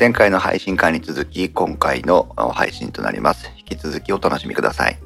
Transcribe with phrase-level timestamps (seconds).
[0.00, 3.50] 前回の配信会に続き今回の配信となります。
[3.58, 4.98] 引き続きお楽しみください。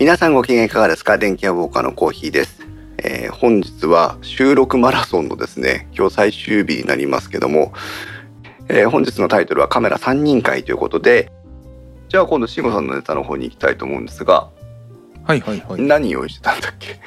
[0.00, 1.16] 皆さんご機嫌いかがですか？
[1.16, 2.66] 電気屋ウォーカーのコーヒーです、
[2.98, 7.72] えー、本日は収録マラソンのですね今日最終日になりますけども、
[8.68, 11.30] えー、本日のタイトルはカメラ3人会ということで
[12.08, 14.50] じゃあ今度慎吾さんのネタの方に行きたいと思うんですが
[15.22, 15.80] はいはいはい。
[15.80, 16.98] 何用意してたんだっけ？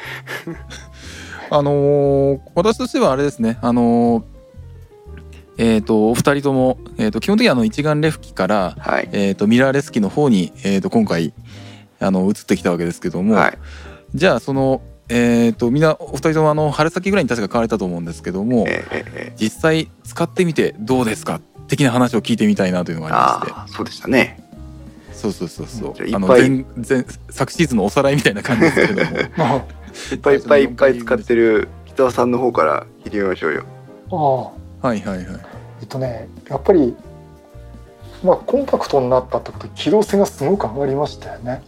[1.52, 4.37] あのー、私としてはあれですねあのー
[5.58, 11.34] えーと、お二人とも、えーと、基本的にあの一眼レフ機から、はい、えーと、ミラーレス機の方に、えー、と今回
[12.00, 13.58] あの移ってきたわけですけども、はい、
[14.14, 23.78] じゃあその、えー、とみんなお二人ともあの春先ぐらいに確か買われたと思うんですけども、えー、実際使ってみてどうですか的な話を聞いてみたいなというのがありまして。
[23.78, 24.44] そうでしたね。
[25.12, 25.94] そうそうそうそう。
[26.16, 26.66] あの前前
[27.30, 29.04] 昨シーズンのおさらいみたいな感じですけど
[29.38, 29.68] も。
[30.12, 33.66] いっぱいいっぱいいっぱい使ってる北尾さんの方から聞いてみましょうよ。
[34.12, 35.26] ああはいはいはい
[35.82, 36.96] えっとねやっぱり
[38.24, 41.64] まあコンパクトになったってことで機動性がすごく上がりましたよね。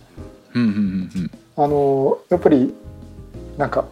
[0.53, 0.71] うんうんう
[1.19, 2.73] んあのやっぱり
[3.57, 3.85] なんか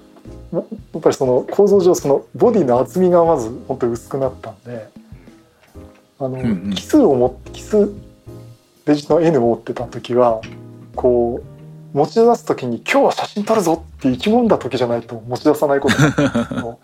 [0.53, 4.87] やっぱりその構造上そのボディの厚みがまず本当に薄くなったんで
[6.19, 7.91] あの、うんうん、奇数を持って奇数
[8.85, 10.41] デジの N を持ってた時は
[10.95, 11.43] こ
[11.93, 15.95] う持ち出す時に「今日は写真撮るぞ!」って意気込んだ時じゃないと持ち出さないこと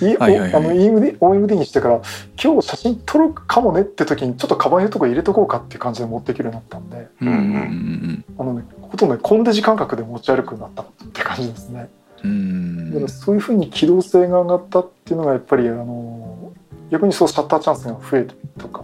[0.00, 2.00] OMD にしてから
[2.42, 11.88] 今日写真撮るかもねって時にちょっとカバンのとこ入れとこうかっていう感じで持っていけるようになったんで、うんうん、あのねほとんどねコンデジ感覚で持ち歩くようになったって感じですね。
[12.24, 12.90] うん。
[12.90, 16.52] だからそういうふうに機動性が上がったっていうのがやっぱりあの
[16.90, 18.82] 逆にそうシャッターチャンスが増えるとか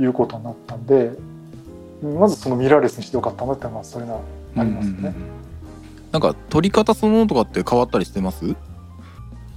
[0.00, 1.10] いうことになったんで
[2.02, 4.20] まずそのミラーレスにしてよかったなってまあそれが
[4.56, 4.94] ありますね。
[4.98, 5.14] うんうん、
[6.12, 8.54] なんか撮り方そのものとかって変わったりしてます？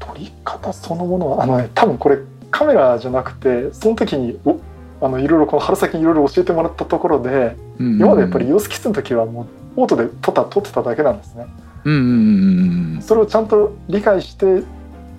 [0.02, 2.18] 撮り方そのものはあの、ね、多分これ
[2.50, 4.60] カメラじゃなくてその時にお
[5.04, 11.48] あのいろいろこの春先にいろいろ教えてもらったところで、うんうん、今までやっぱり様子キスの時はもうオートで撮った撮ってただけなんですね。
[11.86, 14.64] うんうんうん、それをちゃんと理解して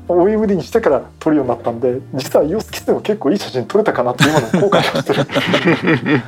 [0.06, 6.22] OMD にしてから撮るようになったんで実は様子キスでも結構いい写真撮れたかなって今の後悔をしてる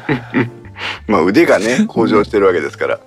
[1.07, 3.01] まあ腕がね向上してるわけですから。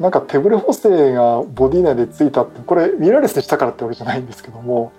[0.00, 4.92] なんか手ブレ補正がボディ内でついたってこれミラーレスでしたからってわけじゃないんですけども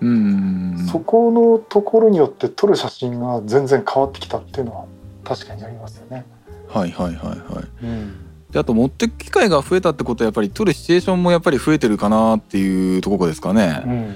[0.90, 4.86] そこのところによって撮る写真が全然変わってきたっていうのは
[5.24, 6.24] 確かにありますよね。
[6.68, 7.84] はいはいはいはい。
[7.84, 8.14] うん、
[8.50, 13.82] であと持ってく機会が増えたってことはやっぱり撮るシチュエーションもやっぱり増えてるかなっていうところですかね。
[13.84, 14.14] うん、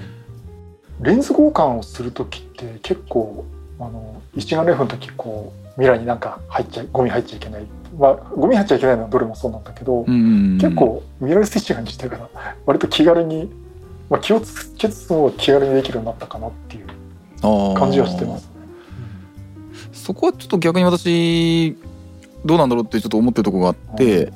[1.01, 3.45] レンズ交換をする時って結構
[3.79, 7.65] あの一眼レフの時こう未来になんか入っちゃゴミ入っちゃいけない。
[7.97, 12.29] まあゴミ入っちゃいけないのはどれもそうなんだけど、結構ミラーレス一眼にしてから
[12.65, 13.51] 割と気軽に、
[14.09, 16.87] まあ、気をつけつつも気軽にできるようになったかなっていう
[17.75, 18.49] 感じはしてます、ね、
[19.91, 21.77] そこはちょっと逆に私
[22.45, 24.31] どうなんだろうってちょっと思ってるところがあって、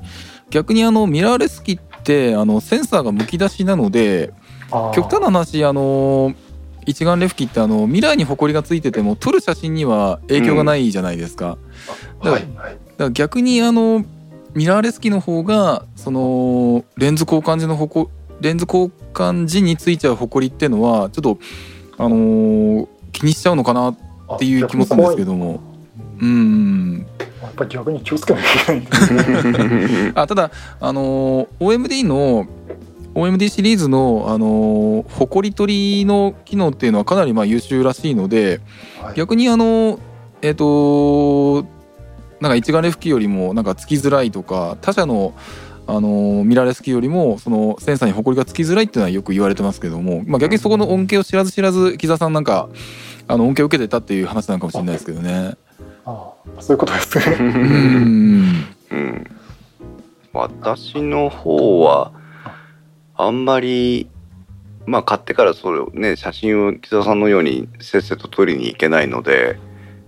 [0.50, 4.34] 逆にあのミラーレス機ってあのセンサーがむき出しなので
[4.94, 6.34] 極端な話あの
[6.86, 11.58] 一眼レフ機ってあのミラーにホコリがついてても撮る写真には影響がないじゃないですか。
[12.24, 14.06] うん、だからだから逆にあの
[14.54, 18.10] ミラーレス機の方がそのレンズ交換時のほこ
[18.40, 21.38] レンズ交換時についちゃうホコリっていうのはちょっと
[21.98, 23.98] あのー、気にしちゃうのかなっ
[24.40, 25.62] ていう気もするんですけども。
[26.22, 27.06] うん
[27.42, 32.48] やっぱり逆に気をつけなきゃいけない あただあのー、OMD の
[33.16, 38.60] OMD シリーズの、あのー、ほこり取りの機能っていうのはかなりまあ優秀らしいので、
[39.02, 40.00] はい、逆にあの
[40.42, 41.68] えっ、ー、と
[42.42, 45.34] なんか一眼レフ機よりもなんかつきづらいとか他社の
[45.88, 52.70] あのミラーレス機よりもそのセンサーにほこりがつきづらいっていうのはよく言われてますけども、まあ、逆にそこの恩恵を知らず知らず木澤さんなんか
[53.28, 55.56] あの恩恵を受けてたっていう話なのかもしれないですけどね。
[56.06, 57.38] ああそういうことですね。
[57.40, 59.26] うんうん、
[60.34, 62.12] 私の方は
[63.18, 64.10] あんまり
[64.86, 69.58] まあ買ってからそれをね写真を木澤さんのようにせっせと撮りに行けないので、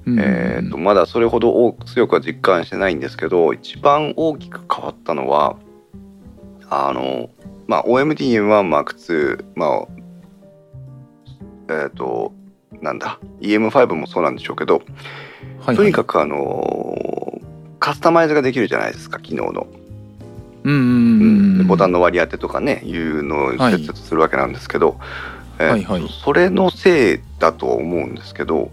[0.06, 5.58] うん、えーと、まだそれほど強くは実感してないんですけど一番大きく変わったのは
[6.70, 7.30] あの、
[7.68, 9.88] まあ、OMD-M1M2 まあ
[11.70, 12.34] えっ、ー、と
[12.82, 14.86] なんだ EM5 もそうなんでしょうけど、はい
[15.68, 17.42] はい、とにかくあの
[17.80, 19.68] カスタマイズができるじゃないですか機能の。
[20.64, 24.98] ボタンの割り当てとかねいうのを設定するわけなんですけど、はい、
[25.60, 28.72] えーはいはい、それのせいだと思うんですけど、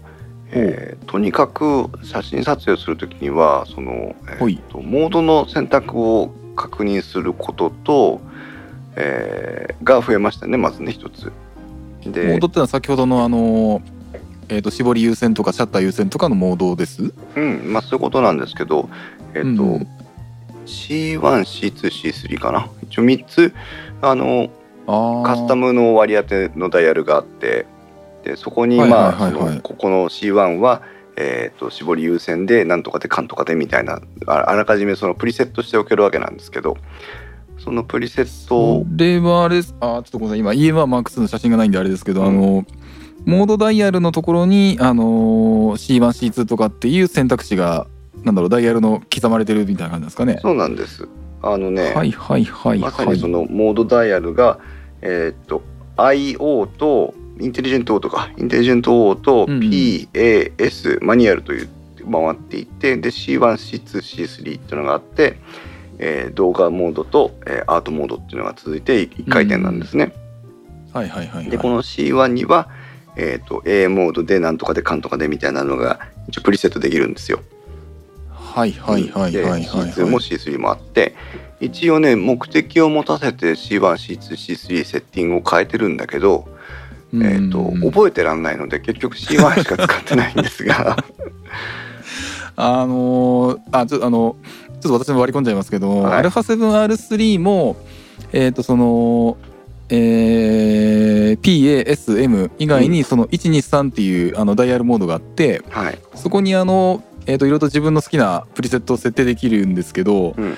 [0.51, 8.21] えー、とにかく写真撮影をする時にはその、えーと、モードの選択を確認することと、
[8.95, 11.31] えー、が増えましたねまずね一つ。
[12.01, 13.81] でモードってのは先ほどのあの
[14.47, 17.15] えー、と絞り優先とかシャッター優先とかのモードです？
[17.35, 18.89] うんまあそういうことなんですけど
[19.33, 19.87] えっ、と、うん
[20.65, 22.69] C1C2C3 かな。
[22.83, 23.53] 一応3つ
[24.01, 24.49] あの
[24.87, 27.65] あカスタムの割り当てのダイヤルがあって
[28.23, 30.81] でそこにはいまあここの C1 は、
[31.15, 36.77] えー、と絞り優先でなんとかでかんとかでみたいなああらかじめそのプリセットしておけるわけなんですけど
[37.57, 39.75] そのプリセットこれはあれです。
[39.79, 40.57] あーちょっとごめんなさい。
[40.57, 42.27] 今 EMR2 の写真がないんであれですけど、うん。
[42.27, 42.65] あの
[43.25, 47.87] モードダイヤルのところに、あのー C1C2 とかっていう選択肢が
[48.25, 50.39] なんだろうダイヤルの刻まれてるみたいな感じですかね。
[50.41, 51.07] そうなんです
[51.41, 53.15] あのね、はいはいはいまさはい。
[53.15, 54.59] にそのモードダイヤルが、
[55.01, 55.61] えーっと
[55.97, 61.69] IO とインテリジェント O とかインテリジェント O とうん PAS、マニュアルという
[62.11, 65.37] 回っていてで C1C2C3 っていうのがあって、
[65.99, 70.13] えー動画モードと、えーアートモードっていうのが続いて1回転なんですね。
[70.93, 71.49] はいはいはいはい。
[71.49, 72.69] でこの C1 には、
[73.15, 77.39] えーっと A モードでなんとかでかんとかでみたいなのが一応プリセットできるんですよ。
[78.55, 81.13] はいはいはいはいはいで C2 も C3 もあって
[81.59, 86.47] 一応ね目的を持たせて C1C2C3 セッティングを変えてるんだけど、
[87.13, 90.97] えー、と覚えてらんないので結局 C1 しか使ってないんですが。
[92.57, 94.37] あのーあちょっとあの
[94.79, 96.23] ちょっと私も割り込んじゃいますけど、はい。
[96.23, 97.75] α7R3 も
[98.31, 99.35] えっ、とその
[99.89, 110.57] えー PASM 以外にその123っていうあのダイヤルモードがあってはい、そこにあのえー、といろいろと自分の好きなプリセットを設定できるんですけど、うん。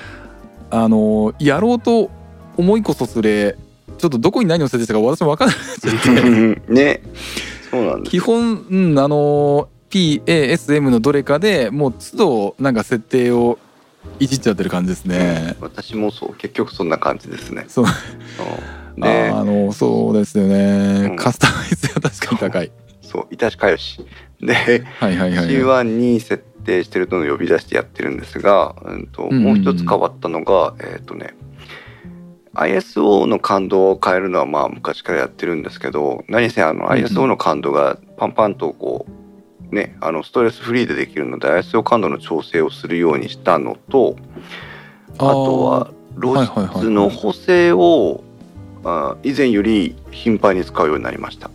[0.70, 2.12] あのやろうと
[2.58, 3.56] 思いこそすれ
[3.98, 7.02] ちょっとどこに何を設定したか私も分からなくて ね。
[7.72, 8.12] そうなんです。
[8.12, 13.58] 基本、うん、あの PASM のどれかでもう都度なんか設定を
[14.20, 15.56] いじっちゃってる感じですね。
[15.62, 17.66] 私もそう結局そんな感じですね。
[17.68, 17.86] そう。
[17.88, 17.94] そ
[18.98, 19.02] う。
[19.02, 21.16] であのそうですよね、うん。
[21.16, 22.72] カスタマイズが確かに高い。
[23.02, 23.28] そう。
[23.32, 24.06] いたしかよし。
[24.42, 25.48] ではいはいはい、はい。
[25.48, 31.34] C1 に設定してるのを呼び出してやってるんですが、うんともう一つ変わったのが、えっ、とね
[32.54, 39.06] ISO の感度を変えるのはまあ昔からやってるんですけど何せあの ISO の感度がパンパンとこ
[39.72, 44.18] うねあのストレスフリーでできるので ISO 感度の調整をするようにしたのと
[45.14, 48.24] あとは露出の補正を
[48.84, 51.50] あ以前より頻繁に使うようになりました。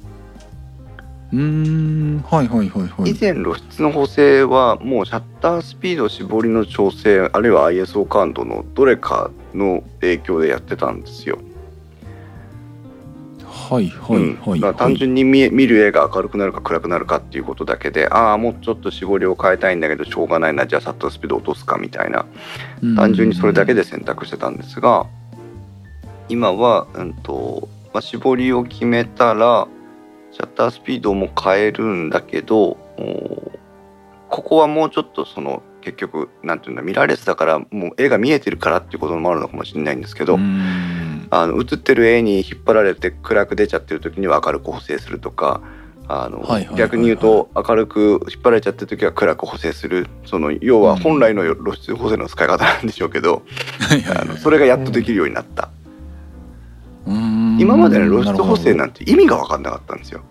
[1.32, 3.10] うーんはいはいはいはい。
[3.10, 11.38] 以前露出の補正はもうシャッタースピード絞りの調整あるいは ISO 感度のどれかの影響でやってたんですよ。
[13.70, 22.26] はいはいうんはい、だから単純に見え見る絵が明るくなるか暗くなるかっていうことだけでああもうちょっと絞りを変えたいんだけどしょうがないなじゃあシャッタースピード落とすかみたいな
[22.96, 23.82] 単純にそれだけで。
[23.82, 25.06] で選択してたんですが
[26.28, 29.68] 今は、うんとまあ、絞りを決めたら
[30.32, 33.52] シャッタースピードも変えるんだけどお
[34.28, 40.38] ここはもうちょっとその結局なんていうんだミラーレスだからもう絵が見えてるからっていうこともあるのかもしれないんですけど、
[41.30, 45.60] あの映ってる絵に引っ張られて暗く出ちゃってる時には明るく補正するとか
[46.08, 46.46] あの、
[46.76, 50.08] 逆に言うと明るく引っ張られちゃってる時は暗く補正する。
[50.24, 53.42] その要は本来の露出補正の使い方なんでしょうけど、
[54.18, 55.81] あのそれがやっとできるようになった、うーん
[57.06, 60.22] 今までの露出補正ななんて意味が分かんなかったんですよ、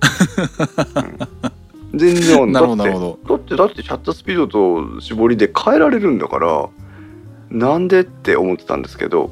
[1.92, 1.98] うん。
[1.98, 6.68] 全然なるほどなだってだってだってシャッタースピードと絞りで変えられるんだから
[7.50, 9.30] なんでって思ってたんですけど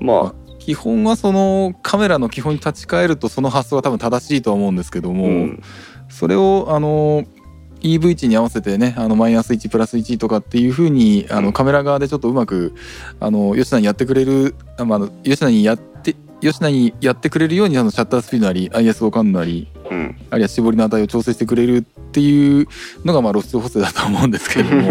[0.00, 5.62] まあ基本はそのカメラの基本に立ち返るとその発想は多分正しいとは思うんですけども、うん。
[6.10, 7.24] それをあの
[7.82, 11.44] EV 値に合わせてねあのマイナス1プラス1とかっていうふうにあうん。
[11.46, 12.74] のカメラ側でちょっとうまく
[13.20, 20.16] あの吉田にやってくれるあま吉田にやって吉田にやってくれるようにあのシャッタースピードなり ISO 感度なりうん。
[20.30, 22.66] あるいは絞りの値を調整してくれるっていう
[23.04, 24.90] のがまあ露出補正だと思うんですけれども。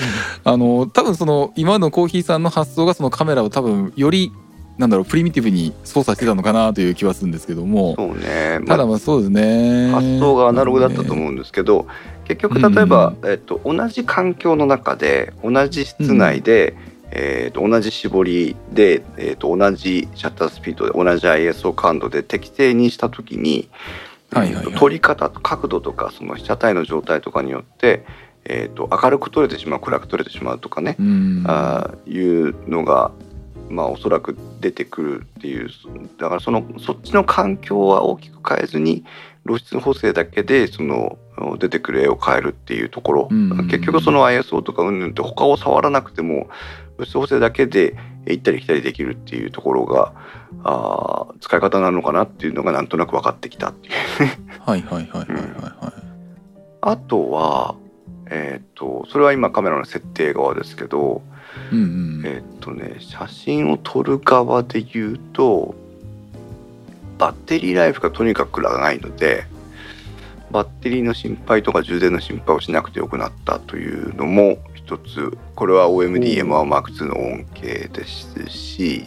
[0.44, 4.32] あの多分その今のコーヒーさんの発想がそのカメラを多分より
[4.78, 7.96] なんだろうプリミティブに操作してたのかなという気はするんですけども。
[7.96, 9.90] そうね、ただままあそうですね。
[9.90, 11.88] あ、発想がアナログだったと思うんですけど、
[12.26, 16.76] 結局例えば、えっと、同じ環境の中で同じ室内で、
[17.10, 23.68] えっと同じ絞りで、えっと同じシャッタースピードで同じ ISO 感度で適正にした時に、
[24.30, 24.64] はいはいはい。
[24.66, 28.04] えっと撮り方角度とかその被写体の状態とかによって、
[28.44, 31.44] えっと明るく撮れてしまう暗く撮れてしまうとかね、うん。
[31.48, 33.10] あーいうのが
[33.68, 35.68] まあおそらく出てくるっていう
[36.18, 39.04] だからそのそっちの環境は大きく変えずに
[39.46, 41.18] 露出補正だけでその
[41.58, 43.68] 出てくる絵を変えるっていうところ、うん。
[43.68, 46.48] 結局その ISO とかうんぬんって他を触らなくても
[46.96, 47.96] 露出補正だけで
[48.26, 50.12] 行ったり来たりできるっていうところが
[50.64, 53.94] あー使い方なのかなっていうのがなんとなく分かってきたっていう。
[54.60, 56.08] はいはいはいはいはいはい。
[56.80, 57.76] あとは
[58.30, 61.22] えっ、とそれは今カメラの設定側ですけど、
[61.72, 61.82] うんう
[62.22, 62.22] ん。
[62.24, 65.74] えっ、とね写真を撮る側で言うと
[67.18, 69.44] バッテリーライフがとにかく長いので
[70.50, 79.04] バッテリーの心配とか充電の心配をしなくてよくなったというのも一つこれは OMDM1M2 の恩恵ですし、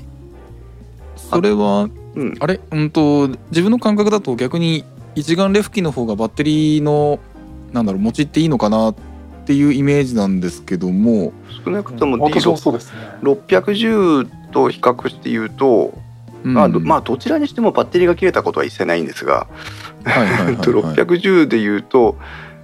[1.16, 2.60] それはうん、あれ？
[2.72, 4.84] うんと自分の感覚だと逆に
[5.16, 7.20] 一眼レフ機の方がバッテリーの
[7.72, 9.11] なんだろう持ちっていいのかなって
[9.54, 11.34] いうイメージなんですけども。
[11.64, 13.00] 少なくとも私も D610 そうですね。
[14.52, 15.94] と比較して言うと、
[16.44, 16.54] うん。
[16.54, 19.48] まあ、どまあどちらにしてもバッテリーが切れたことは一切ないんですが、
[20.04, 22.18] はいはいはいはい 610で言うと、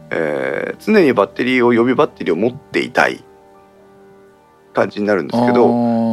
[0.10, 3.24] えー常にバッテリーを予備バッテリーを持っていたい
[4.74, 5.66] 感じになるんですけど、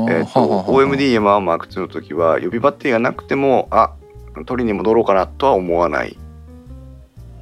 [0.09, 3.93] えー、と OMD M1M2 の時は予備バッテリーがなくてもあ
[4.47, 6.19] 取りに戻ろうかなとは思わない、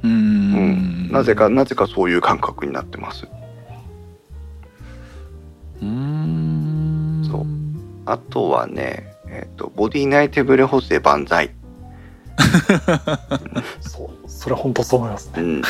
[0.03, 1.07] ううん。
[1.07, 3.27] ん、なぜかなぜかそういう感覚になってます。
[5.81, 7.23] うーん。
[7.29, 7.45] そう。
[8.05, 11.51] あとはね、えー、とボディ内手ブレ補正万歳。
[13.79, 15.41] そう、それは本当そう思いますね。
[15.41, 15.61] うん、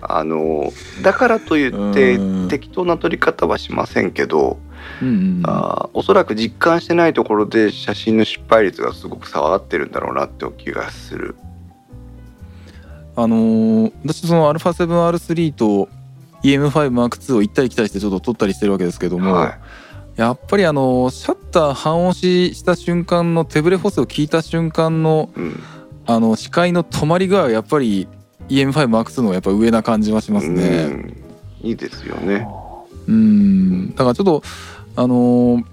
[0.00, 0.72] あの
[1.02, 2.48] だからといってうん。
[2.48, 4.58] 適当な撮り方はしませんけど、
[5.02, 5.08] うん。
[5.08, 11.34] うんあーおそらく実感してないところで写真の失敗率がすごく下がってるんだろうなって気がする。
[13.20, 15.88] あのー私その α7R3 と
[16.44, 19.58] EM5M2 を行ったり来たりしてちょっと撮ったりしてるわけですけども、は
[20.14, 25.60] やっぱりあのーシャッター半押しした瞬間の手ブレ補正を聞いた瞬間のい、うん
[26.10, 28.08] あの視界の止まり具合はやっぱり
[28.48, 30.86] EM5M2 のやっぱ上な感じはしますうね。
[30.86, 31.16] ん
[31.60, 32.46] いいですよね。
[33.06, 34.42] うんだからちょっと
[34.96, 35.64] あのー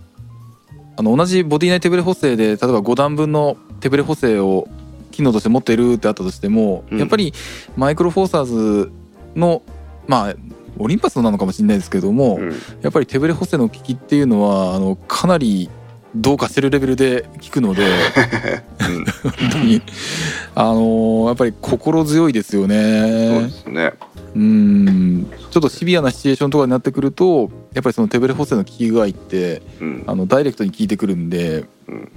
[0.98, 4.68] あの同じボディ内手ブレ補正で例えば5段分の手ブレ補正を
[5.16, 7.00] 機能として持ってるってあったとしても、うん。
[7.00, 7.34] やっぱり
[7.76, 8.92] マイクロフォーサーズ
[9.36, 9.62] の
[10.08, 10.36] まあ
[10.78, 12.52] オリンパスなのかもしれないですけども、うん。
[12.82, 15.70] やっぱり手ブレ補正の効きっていうのはあのかなり
[16.16, 17.88] どうかしてるレベルで効くのでう
[18.92, 19.06] ん。
[19.40, 19.82] 本当に。
[20.56, 23.50] あのーやっぱり心強いですよそうでね。
[23.50, 23.94] すね。
[24.36, 25.28] うん。
[25.52, 30.04] ちょっとシビアなシチュエーションとかになってくるとやっぱりその手ブレ補正の効き具合ってうん。
[30.08, 32.12] あのダイレクトに効いてくるんで、うん。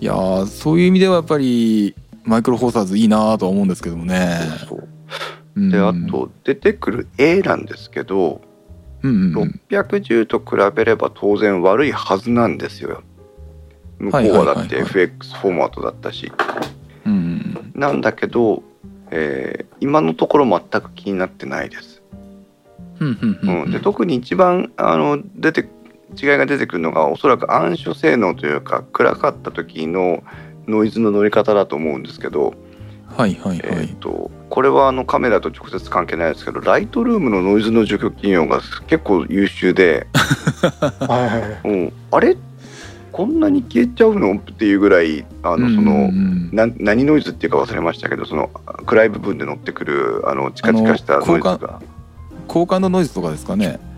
[0.00, 1.94] いやーそういう意味ではやっぱり
[2.28, 4.38] マイクロフォーサーズいいなとは思うんですけどもね。
[4.60, 4.88] そうそう
[5.56, 8.40] うんであと出てくる A なんですけど、
[9.02, 13.02] うんうん610と比べれば当然悪いはずなんですよ。
[13.98, 16.30] 向こうはだって FX フォーマットだったし。
[17.74, 18.62] なんだけど、
[19.10, 22.02] えー今のところ全く気になってないです。
[23.00, 23.04] う
[23.66, 25.68] ん、で特に一番あの出て
[26.20, 30.24] 違いが出てくるのがおそらく暗所性能というか暗かった時の
[30.68, 32.54] ノイズの乗り方だと思うんですけど、
[33.16, 33.88] はいはいえーはい。
[33.88, 40.06] とこれはあのカメラと直接関係ないですけどライトルームのノイズの除去機能が結構優秀で、
[41.00, 41.68] はいはい。
[41.68, 42.36] うん、あれ？
[43.10, 44.34] こんなに消えちゃうの？
[44.34, 46.12] っていうぐらいあのその、
[46.52, 48.48] な何ノイズっていうか忘れましたけどその
[48.86, 51.80] 暗い部分で乗ってくるあのチカチカしたノイズが、
[52.46, 53.80] 高感度ノイズとかですかね。
[53.80, 53.97] うん、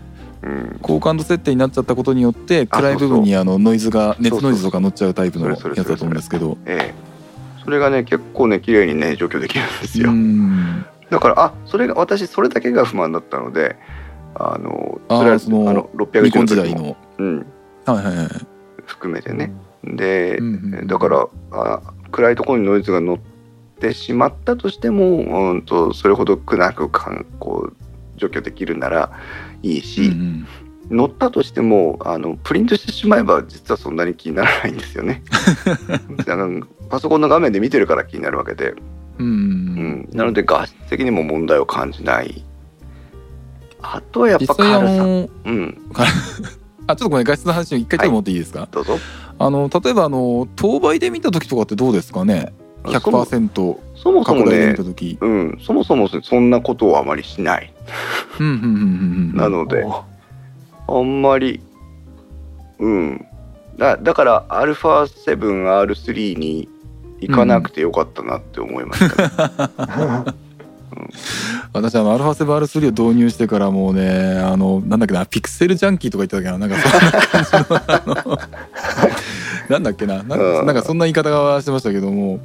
[0.81, 6.57] 高感度設定になっちゃったことによってあ暗い部分にあのノイズが熱ノイズとか乗っちゃうタイプのやつだと思うんですけど。
[6.65, 10.85] ええ、それがね結構ね綺麗にね除去できるんですよ、うん。
[11.09, 13.75] だからあそれが私それだけが不満だったので
[14.35, 16.97] あのそれはそのあの610ニコン時代の。
[17.19, 17.45] うん、
[17.85, 18.27] はいはいはい
[18.85, 20.87] 含めてね、で、うんうんうん。
[20.87, 21.81] だからあ
[22.11, 23.19] 暗いところにノイズが乗っ
[23.79, 27.75] てしまったとしてもうんとそれほど苦なくかんこう
[28.17, 29.11] 除去できるなら
[29.63, 30.47] いいし、うん
[30.89, 35.23] 乗ったとしてもあのプリントしてしまえば実はそんなに気にならないんですよね。
[36.27, 38.73] あのパソコンの画面で見てるから気になるわけで、
[39.17, 40.09] うんううん。
[40.11, 42.43] ん、なので画質的にも問題を感じない。
[43.81, 45.81] あとはやっぱ軽さ、のうん、
[46.87, 48.99] あちょっとごめん画質の話を一回ちょっと持っていいですか、どうぞ。
[49.39, 52.53] あの例えばあの当倍で見た時とかってどうですかね？
[52.85, 54.75] そも100%そもそもね
[55.21, 57.70] うん、そもそもそんなことをあまりしない。
[59.33, 59.83] なので、
[60.87, 61.61] おあんまり、
[62.79, 63.25] うん。
[63.77, 66.69] だだから α7R3 に
[67.19, 69.47] 行かなくてよかったなって思いました、
[70.25, 70.33] ね。
[71.73, 78.39] 私あの α7R3 を導入してからもうねあのなんだっけなピクセルジャンキーとか言ってたけどなんかそんな感じの
[79.69, 82.41] なんだっけななうんかそんな言い方がしてましたけども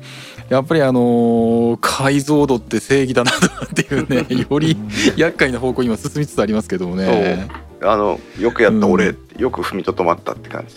[0.48, 4.76] やっぱりあのー解像度って正義だなっていうね より
[5.16, 7.48] 厄介な方向に今進みつつありますけどもね。
[7.82, 10.76] あのよくやった俺、うよく踏みとどまったって感じ。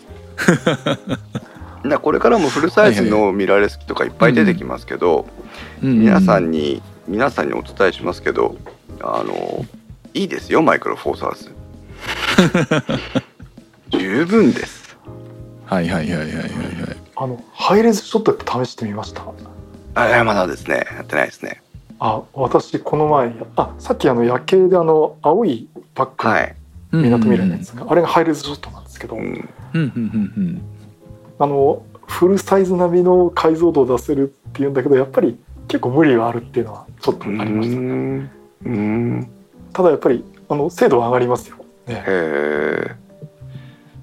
[1.88, 5.25] だこれからもフルサイズのミラーレス機とかいっぱい出てきますけど、
[5.81, 8.57] 皆さんに皆さんにお伝えしますけど
[9.01, 9.65] あの
[10.13, 12.99] いいですよマイクロフォーサーズ。
[13.97, 14.97] 十分です。
[15.65, 16.49] はいはいはいはいはいはい。
[17.15, 19.23] あのハイレズショットって試してみました
[19.96, 20.86] あまだですね。
[20.96, 21.62] やってないですね。
[22.00, 26.55] あ私この前あさっきあの夜景であの青いバッグはい。
[26.91, 29.22] みなとみらいのやつが、あれがハイレズショットなんですけど、うん。
[29.22, 30.62] うんうんうん
[31.39, 38.31] あのフルサイズ並みの解像度を出せるっていうんだけどやっぱり結構無理があるっていうのはちょっとありました、うん。
[38.65, 39.29] うん。
[39.72, 41.63] ただやっぱりあの精度は上がりますよ、ね。
[41.96, 42.96] へ、え。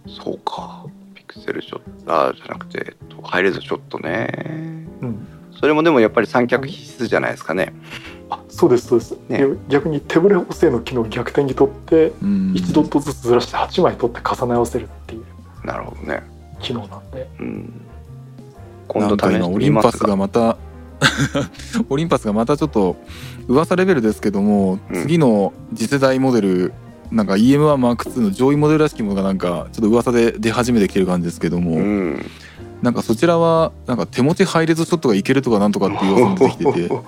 [0.06, 0.86] そうか。
[1.14, 4.86] ピクセルショットあじゃなくて、えっと、ハイレゾショットね。
[5.02, 5.26] うん、
[5.58, 7.72] それもでもやっぱり三脚必須じゃないですかね。
[8.28, 9.38] あそうですそうです、ね。
[9.38, 12.52] で逆に手ぶれ補正の機能を逆転に取ってうん。
[12.52, 16.22] 1ドットずつずらして8枚取って重ね合わせるっていうなるほどね。
[16.60, 17.28] 機能なんで。
[17.40, 17.80] うん。
[18.88, 20.56] 今度試してオリンパスみますががまた
[21.90, 22.96] オリンパスがまたちょっと
[23.48, 25.02] 噂レベルですけども、うん。
[25.02, 26.72] 次の次世代モデル
[27.10, 32.26] なんか EM1M2 の上位モデルらしきものがなんかちょっと噂で出始めてきてる感じですけども、うん
[32.82, 36.94] なんかそちらはなんか手持ちハイレゾショットがいけるとかなんとかっていう噂も出てきてて。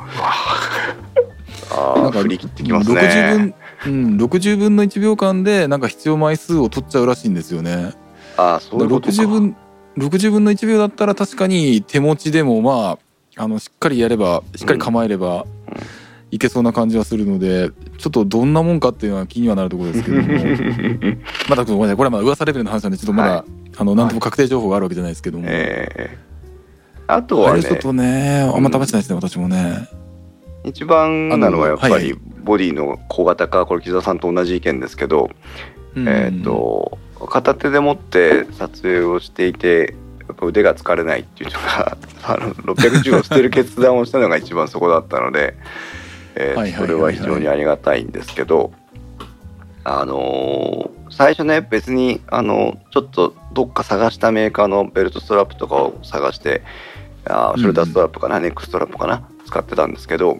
[1.70, 7.92] あなんかり切ってきます60ね分、うん、60分の1秒間でなんか必要枚数を取っちゃうらしいんですよね。
[8.36, 9.12] ああそういうことか。
[9.12, 9.56] 60分
[9.98, 12.98] 60分の1秒だったら確かに手持ちでもま
[13.36, 15.44] ああのしっかりやればしっかり構えれば
[16.30, 20.28] いけそうな感じはするのでちょっとどんなもんかっていうのは気にはなるところですけども。
[21.48, 23.44] まだごめんなさいこれはまだ噂レベルの話なんでちょっとまだ、はい。
[23.78, 26.18] あの何とも確定情報があるわけじゃないですけども、ええ。
[27.06, 27.52] あとはね。
[27.52, 29.88] あれちょっとねあんま試してないですね私もね。
[30.64, 35.30] 一番なのはやっぱりボディの小型化これ木澤さんと同じ意見ですけど、
[35.96, 36.08] うん。
[36.08, 39.94] えっ、と片手で持って撮影をしていて
[40.28, 45.54] やっぱ腕が疲れないっていうのがあの610を捨てる決断をしたのが一番そこだったので、
[46.38, 48.72] えーそれは非常にありがたいんですけど
[49.84, 56.62] あのー最初ね別にあのちょっとどっか探したメーカーのベルトストラップとかを探して
[57.24, 60.38] あーショルダーストラップかな、ネックストラップかな使ってたんですけど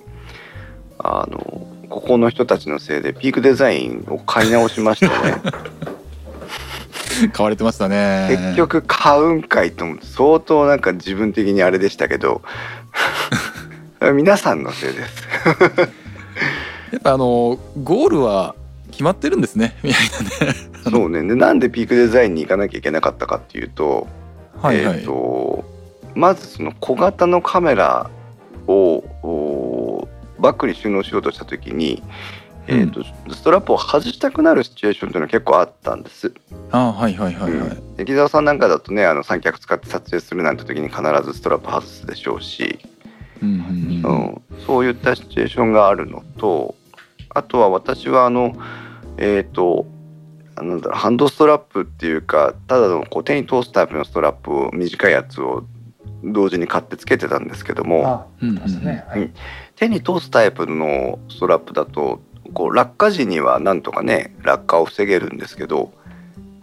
[0.99, 5.13] あのここの人たちのせいでピークデザインを買い直しましてね。
[7.33, 8.29] 買われてましたね。
[8.31, 12.43] 結局買うんかいと思って相当なんか自分的にあれでしたけど
[14.15, 15.28] 皆さんのせいです
[16.93, 18.55] やっぱあのゴールは
[18.91, 20.57] 決まってるんですねみたいなね。
[20.91, 21.23] そうね。
[21.23, 24.07] でなんでピークデザインに行かなきゃいけなかったかっていうと,、
[24.61, 25.65] はいはい、えー、と
[26.15, 28.11] まずその小型のカメラ
[28.67, 30.09] をお
[30.41, 32.03] バッグに収納しようとした時に、
[32.67, 36.33] えーとストラップを外したくなるシチュエーションというのは結構あったんです。
[36.71, 37.97] あはいはいはいはい、うん。
[37.97, 42.79] で木澤さんなんかだとねあの三脚使って撮影するなんて時に必ずストラップ外すでしょうし、
[43.43, 43.57] うんうん
[44.05, 44.25] ううん。
[44.27, 46.75] ん、そういったシチュエーションがあるのと
[47.31, 48.55] あとは私はあの
[49.17, 49.87] えっ、と
[50.57, 55.65] あなんだろうハンドストラップっていうかただのこう手に通すタイプのストラップを短いやつを
[56.25, 58.03] 同時に買ってつけてたんですけども
[59.09, 59.33] はい。
[59.77, 62.21] 手に通すタイプのストラップだと
[62.55, 65.93] こう落下時にはなんとかね落下を防げるんですけど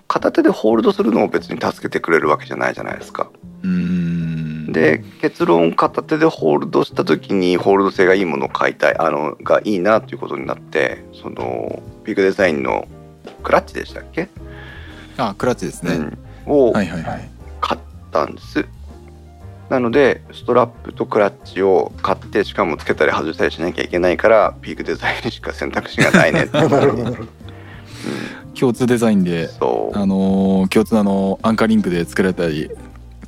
[0.07, 3.29] 片手でホールドするのも別に助けてくれるわけじゃないじゃないですか。
[3.63, 4.34] うーん
[4.75, 12.85] で結論片手でホールドした時にホールド性がいいものを買いたいあのがいいなということになってそのピークデザインの
[13.41, 14.27] クラッチでしたっけ、
[15.17, 16.83] あクラッチですね、うん、を買
[17.77, 17.79] っ
[18.11, 18.65] たんです。
[19.69, 26.51] なのでストラップとクラッチを買ってしかもつけたり外したりしなきゃいけないからピークデザインしか選択肢がないねって
[28.59, 29.65] 共通デザインであ
[30.05, 32.69] のー共通のアンカーリンクで作られたり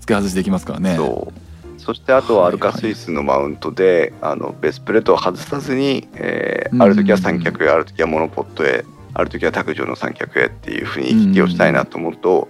[0.07, 0.95] 付け外しできますからね。
[0.95, 1.79] そう。
[1.79, 12.47] そしてあとはアルカスイスのマウントで、あのベースプレートを外さずに、えーある時は三脚へある時はモノポットへある時は卓上の三脚へっていうふうに行き来をしたいなと思うと、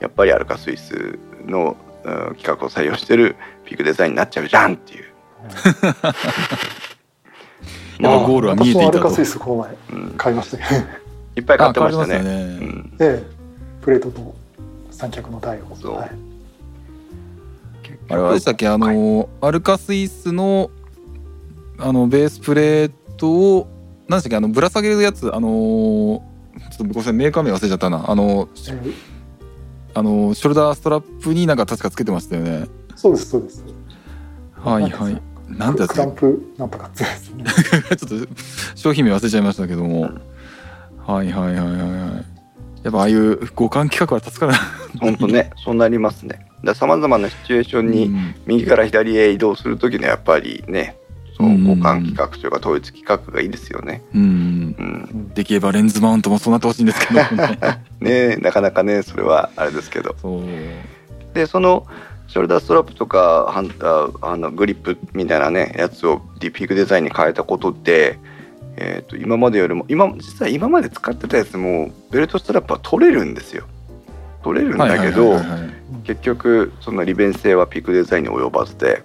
[0.00, 1.86] やっぱりアルカスイスの、うん
[2.36, 5.04] 企画を採用してるピークデザインになっちゃうじゃんっていう。
[7.98, 8.98] やっぱゴールは見えていたと。
[8.98, 10.86] 私もアルカスイスこの前うん、買いましたね
[11.34, 12.22] いっぱい買ってましたね。
[12.22, 12.30] ね。
[12.30, 12.96] うん。
[13.00, 13.36] ええ
[13.82, 14.36] プレートと
[14.92, 15.74] 三脚の台を。
[15.74, 15.96] そう。
[15.96, 16.35] はい
[18.08, 20.70] あれはでしたっけあのーアルカスイスの
[21.78, 23.68] あのベースプレートを
[24.08, 26.20] 何でしたっけあのぶら下げるやつあのー
[26.70, 28.10] ちょっとごめんなさいメーカー名忘れちゃったな。
[28.10, 29.16] あのええ
[29.94, 32.66] あのショルダーストラップになんか確かつけてましたよね。
[32.96, 33.64] そうですそうです。
[34.54, 35.22] はいはい。
[35.48, 37.44] なんてやつクランプなんとかってやつね。
[37.96, 38.28] ちょっと
[38.74, 40.10] 商品名忘れちゃいましたけども、
[41.06, 42.24] はいはいはいはいはい。
[42.82, 44.58] やっぱああいう互換企画は助かるな。
[45.00, 46.45] 本当ね、そうなりますね。
[46.74, 48.34] さまざまなシチュエーションにうん。
[48.46, 50.96] 右から左へ移動する時にはやっぱりね
[51.36, 54.02] その互換規格というか統一規格がいいですよね。
[54.14, 54.22] うん。
[54.22, 57.58] うん、できればレンズマウントもそうなってほしいんですけどね。
[58.00, 60.14] ねなかなかねそれはあれですけど。
[60.20, 60.42] そう。
[61.34, 61.86] でその
[62.28, 68.18] ショルダーストラップとかハンターあのグリップみたいなねやつをディピークデザインに変えたことで、
[68.76, 73.66] えー、と今までよりも今実は今まで使ってたやつもベルトストラップは取れるんですよ
[74.46, 75.40] 取れるんだけど
[76.04, 79.02] 結局その利便性はピークデザインに及ばずで。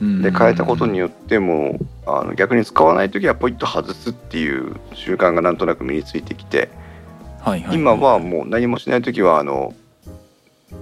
[0.00, 0.22] うん。
[0.22, 6.70] で変えたことによってもあの逆に使わない時はポイッと外すっていう習慣がなんとなく身についてきて
[7.40, 9.74] はいはい今はもう何もしない時はあの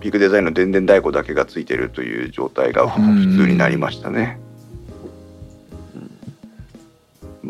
[0.00, 3.00] ピークデザインの電電太鼓だけがついてるという状態が普
[3.36, 4.38] 通になりましたね。
[4.44, 4.49] うん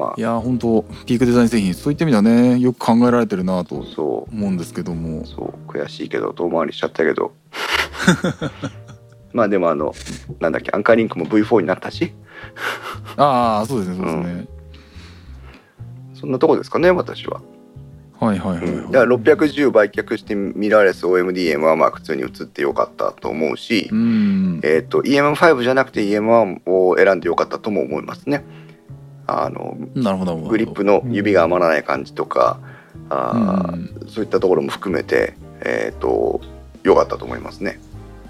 [0.00, 5.20] まいやー本当ピークデザイン製品そういった意味ではねよく考えられてるなと思うんですけども。
[5.20, 5.70] うそう。
[5.70, 7.32] 悔しいけど遠回りしちゃったけど。
[9.32, 9.94] まあでもあの
[10.40, 12.12] なんだっけアンカーリンクも V4 になったし。
[13.16, 14.48] ああそうですねそうですね、
[16.14, 17.40] そんなとこですかね私は。
[18.18, 18.68] はいはいはい、はい。
[18.68, 18.90] うん。
[18.90, 24.60] だから610売却してミラーレス OMDM はまあ普通に映ってよかったと思うし、うん。
[24.62, 28.44] えー、と EM5 じゃなくて EM1 を選んでよかったとも思いますね。
[29.30, 32.58] あのなるほどグリップの指が余らない感じとか、
[33.10, 34.06] うん。
[34.08, 36.40] そういったところも含めて、えー、と
[36.82, 37.80] 良かったと思いますね。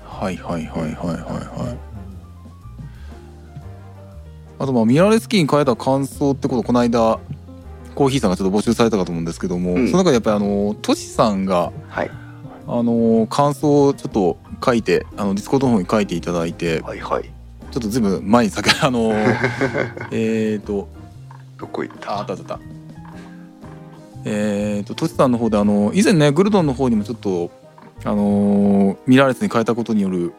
[0.04, 1.78] はいはいはいはいはいはい。
[4.58, 7.18] あとまあミラーレス機に変えた感想ってことこの間
[7.94, 9.88] コーヒーさんがちょっと募集されたかと思うんですけども、うん。
[9.88, 12.10] その中でやっぱりあのトシさんがはい、
[12.66, 17.39] あの感想をちょっと書いてあのディスコードの方に書いていただいてはいはい
[17.70, 19.12] ちょっとずいぶん前に先 あの
[20.10, 20.88] えっと
[21.58, 22.12] どこ行った？
[22.14, 22.58] ああったあった。
[24.24, 27.50] えっ、とトシさんの方であの以前ねグルドンの方にもちょっと
[28.04, 30.32] あのーミラーレスに変えたことによる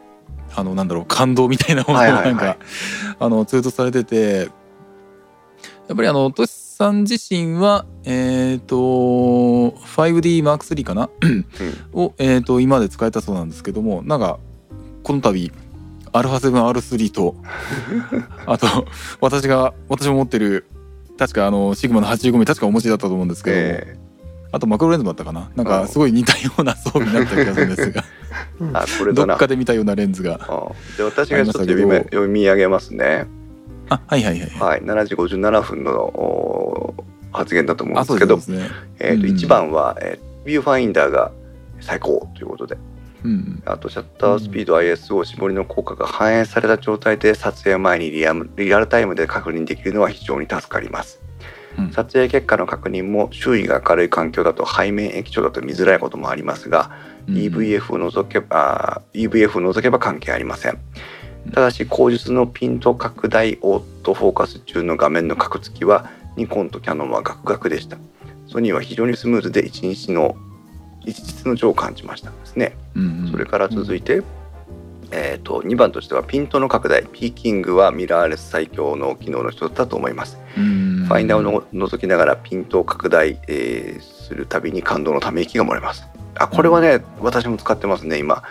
[0.54, 2.34] あのなんだろう感動みたいなものをはいはいはい。
[2.34, 2.56] なんか
[3.18, 4.48] あのツイートされてて
[5.88, 11.10] やっぱりあのトシさん自身はえっ、と 5DMark3 かな、
[11.92, 14.38] を、えー、と今まで使えたそうなんですけどもなんか
[15.02, 15.50] この度
[16.12, 17.36] α7R3 と
[18.46, 18.66] あと
[19.20, 20.66] 私が私も持ってる
[21.18, 23.56] 確かあのシグマの85ミリ確かお持ちだったと思うんですけど。
[23.56, 23.98] も、え。
[24.54, 25.40] あとマクロレンズもあったかな。
[25.40, 28.04] なんうんかすごい似たような装備になった気がするんですが。
[28.60, 30.40] ー、あこれどっかで見たようなレンズが。
[30.42, 33.26] あで私がちょっと読み上げますね。
[33.88, 34.40] あはいはいはい。
[34.40, 36.94] はいはい、7時57分のお
[37.32, 38.34] 発言だと思うんですけど。
[38.98, 41.30] えーとうん1番は、えービューファインダーが
[41.80, 42.76] 最高ということで
[43.24, 43.62] うん。
[43.64, 51.20] あとシャッタースピード ISO 絞りの効果が反映された状態で撮影前にリアムリアルタイムで確認できるのは非常に助かります。
[51.78, 51.90] うん。
[51.90, 56.90] 撮影結果の確認も周囲が明るい環境だと背面液晶だと見づらいこともありますが、
[57.28, 57.34] うん。
[57.36, 60.78] EVF を除けば EVF を除けば関係ありません。
[61.52, 67.98] ただし口述のピント拡大オートフォーカス中の画面の格付きはニコンとキャノンはガクガクでした。
[68.46, 70.36] ソニーは非常にスムーズで一日の
[71.04, 72.76] 一日の情を感じましたですね。
[72.94, 74.22] うんそれから続いて、
[75.10, 77.04] えー、と2番としてはピントの拡大。
[77.06, 80.38] ピーキングはミラーレス最強の機能の一つだと思います。
[80.56, 81.04] うん。
[81.06, 86.08] ファインダーをの除きながらピントを拡大、えーするたびに感動のため息が漏れます。
[86.36, 88.42] あこれはね、私も使ってますね今。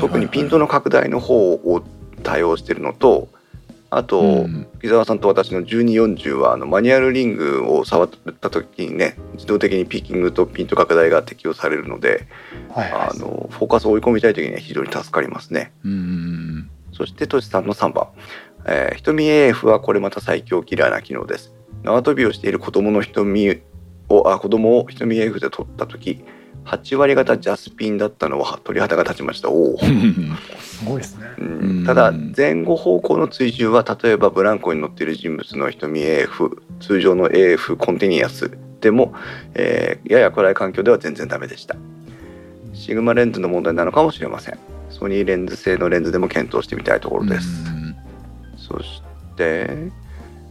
[0.00, 1.84] 特にピントの拡大の方を
[2.24, 3.28] 対応してるのと
[3.94, 4.66] あと、うん。
[4.82, 12.26] 伊沢さんと私の1240はあのマニュアルリングを触った時にね自動的にピーキングとピント拡大が適用されるので
[12.70, 13.08] はいはい。
[13.10, 15.72] あのフォーカスを追い込みたい時には非常に助かりますね。
[15.84, 18.08] うんそしてトシさんの3番、
[18.66, 21.54] えー瞳 AF はこれまた最強キラーな機能です。
[21.82, 23.60] 縄跳びをしている子供の瞳
[24.08, 26.24] をあ子供を瞳 AF で撮った時
[26.64, 29.50] 8割方ジャスピンだったのは鳥肌が立ちました。
[29.50, 31.26] おお、すごいですね。
[31.38, 31.82] ううん。
[31.82, 39.14] ん、ただ前後方向の追従は例えばブランコに乗っている人物の瞳 AF 通常の AF コンティニアスでも、
[39.54, 41.76] えーやや暗い環境では全然ダメでした。
[42.74, 44.58] シグマレンズの問題なのかもしれません。
[44.90, 47.96] ソニーレンズ製のレンズでも検討してみたいところです、うん。
[48.56, 49.02] そし
[49.36, 49.70] て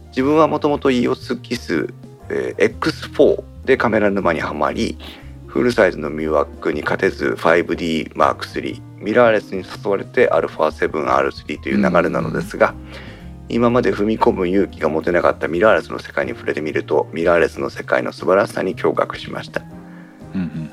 [0.08, 1.92] 自分はもともと EOS キス、
[2.28, 4.98] えー X4 でカメラ沼にはまり
[5.52, 12.74] フルサイズのミューワックに勝てず 5D M3 ミラーレスに誘われて α7R3 という流れなのですが、
[13.50, 19.62] 今まで踏み込む勇気が持てなかったミラーレスの世界に触れてみるとミラーレスの世界の素晴らしさに驚愕しました。
[20.34, 20.70] うん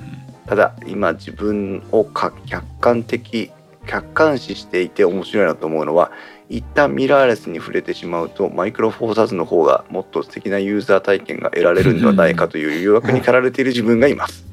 [0.47, 3.51] ただ今自分をか客観的
[3.85, 6.11] 客観視していて面白いなと思うのは
[6.47, 14.48] 一旦ミラーレスに触れてしまうとマイクロフォーサーズの方がもっと素敵なユーザー体験が得られるんではないかという誘惑に駆られている自分がいます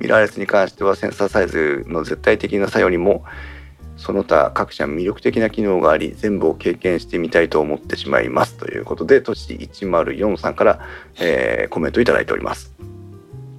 [0.00, 3.24] ミラーレスに関してはセンサーサイズの絶対的な差よりも
[3.96, 10.80] その他各社魅力的な機能があり全部を経験してみたいと思ってしまいますということで都市104さんから、
[11.18, 12.74] えー、コメントいただいております。
[12.78, 12.86] あり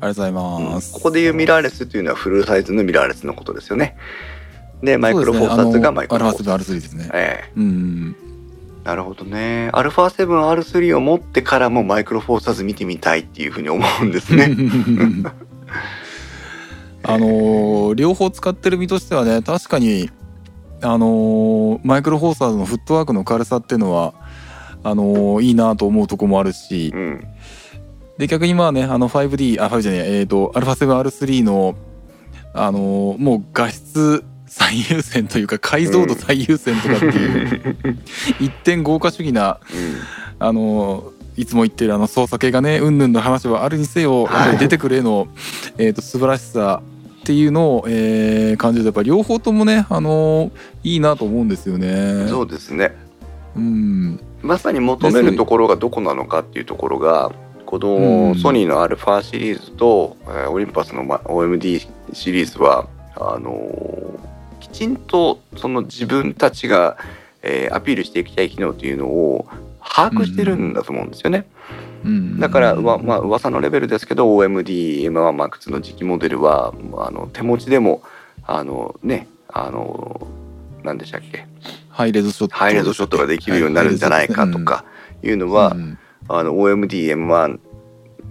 [0.02, 3.98] がとうございます、うん、ここでいうミラーレスというのはフルサイズのミラーレスのことですよね。
[4.84, 7.10] でマイクロフォーサーズがマイクロフォーサーズ、ね、ですね。
[7.14, 7.52] ええ。
[7.58, 8.16] ー、うん
[8.84, 9.70] なるほどね。
[9.74, 14.56] アルファ 7R3 を持ってからもマイクロフォーサーズ見てみたいっていうふうに思うんですね。
[17.08, 20.10] あのー、両方使ってる身としてはね確かに
[20.82, 24.14] あのー、マイクロフォーサーズのフットワークの軽さっていうのは
[24.84, 27.28] あのー、いいなと思うとこもあるし、うん、
[28.18, 31.76] で逆にまあねあの 5D あ5じゃねええーと、α7R3 の
[32.54, 38.00] あのー、もう画質最優先というか解像度最優先とかっていう、うん、
[38.40, 45.28] 一点豪華主義な、うん、あのいつも言ってるあの操作系がねうんぬんの話はあるにせよ、はい、出てくる絵の、
[45.78, 46.82] えーと素晴らしさ
[47.28, 50.52] っていうのを、えー、感じるとやっぱ両方ともね、あのー、
[50.86, 52.26] いいなと思うんですよね。
[52.30, 52.96] そうですね、
[53.54, 57.34] うん、まさに求めるところがどこなのかっていうところが
[57.66, 62.88] このソニーの α シリーズと、うん、オリンパスの OMD シリーズは
[63.18, 66.96] あのー、きちんとその自分たちが、
[67.42, 69.50] えー、アピールしていきたい機能というのを
[69.82, 71.46] 把握してるんだと思うんですよね。
[71.72, 71.87] うん、
[72.40, 78.02] だからうわ、まあ噂のレベルですけど OMDM1MAX の次期モデルはあの手持ちでも
[78.44, 80.28] あのねあの
[80.84, 81.46] 何でしたっけ？
[81.90, 82.56] ハイレゾショット。
[82.56, 84.86] ハイレゾショットができるようになるんじゃないかとか
[85.24, 85.32] い。
[85.32, 85.98] うのは、うん、
[86.30, 87.60] あの OMDM1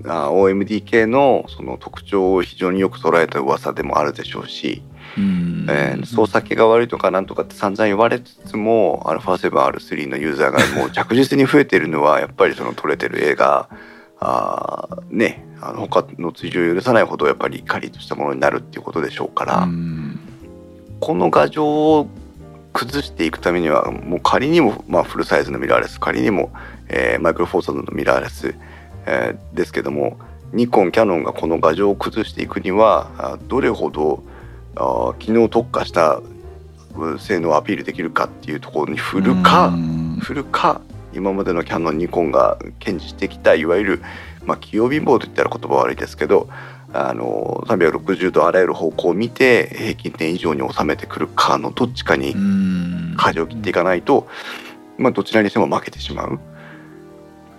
[0.06, 4.82] あ OMD 系のその特徴を非常によく捉えた噂でもあるでしょうし、
[5.18, 13.68] えー、操作系が悪いとかなんとかって散々言われつつも α7R3 のユーザーがもう着実に増えてるのはやっぱりその撮れてる映画
[14.20, 19.68] あねあの他の追従を許さないほどやっぱりカリッとしたものになるっていうことでしょうから
[21.00, 22.08] この画像を
[22.72, 26.52] 崩していくためにはもう仮にも、まあ、フルサイズのミラーレス仮にも、
[26.88, 28.54] えー、マイクロフォーサーズのミラーレス、
[29.06, 30.18] えー、ですけども
[30.52, 34.22] ニコンキャノンがこの画像を崩していくにはどれほど
[34.76, 36.20] あ機能特化した
[37.18, 39.72] 性能をアピールできるかっていうところに振るか
[40.20, 40.80] 振るか
[41.12, 44.02] 今までのキャノンニコンが堅持してきたいわゆる、
[44.44, 46.48] まあ、器用貧乏といったら言葉悪いですけど
[46.92, 52.34] あの360度あらゆる方向を見て平均点以上に収めてくるかのどっちかに
[53.16, 54.28] 舵を切っていかないと、
[54.98, 56.38] まあ、どちらにしても負けてしまう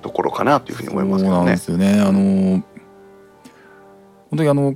[0.02, 1.52] ところかなというふうに思いますけどね。
[1.52, 2.00] ですよね。
[2.00, 2.64] あの
[4.30, 4.76] 本当にあの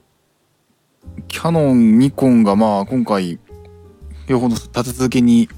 [1.27, 3.39] キャノン、ニコンがまあ今回
[4.27, 5.49] 両方の立て続けに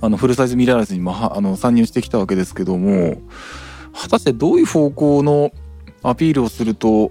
[0.00, 3.20] あのフルサイズミラーレスにまあの参入してきたわけですけども
[3.92, 5.50] 果たしてどういう方向の
[6.02, 7.10] アピールをすると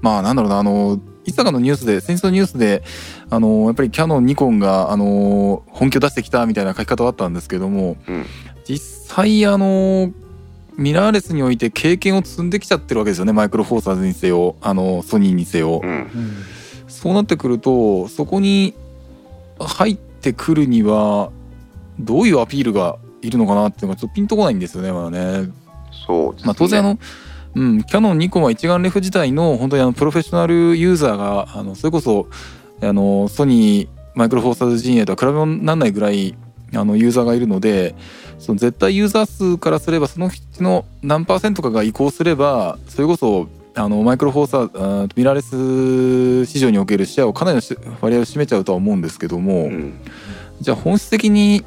[0.00, 2.82] まあなんだろうなあのいつかのニュースで先日のニュースで
[3.30, 8.26] あのやっぱりキャノンニコンがあの本気を出してきたみたいな書き方はあったんですけども、うん、
[8.64, 10.12] 実際あの
[10.76, 13.32] ミラーレスにおいて経験を積んできちゃってるわけですよね。
[13.32, 14.56] マイクロフォーサーズにせよ。
[14.60, 16.10] あのソニーにせよ、うん、
[16.88, 18.74] そうなってくるとそこに
[19.58, 21.30] 入ってくるには
[21.98, 25.50] どういうアピールがいるのかなっていうのがちょっとピンとこないんですよねまだね。
[26.06, 26.98] そう、ね、まあ、当然あの
[27.56, 32.26] うん、キャノンニコンは一眼レフ自体の本当にあのプロフェッショナルユーザーがあのそれこそ
[32.82, 36.36] あのソニーマイクロフォーサーズ陣営とは比べ物にならないぐらい
[36.74, 37.94] あのユーザーがいるので
[38.38, 50.00] その絶対ユーザー数からすればその人の何パーセントかが移行すればそれこそあのマイクロフォーサーミラーレス市場におけるシェアをかなりの割合を占めちゃうとは思うんですけども、うん、
[50.60, 51.64] じゃあ本質的に